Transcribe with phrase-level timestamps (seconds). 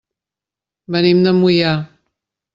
[0.95, 1.77] Venim de Moià.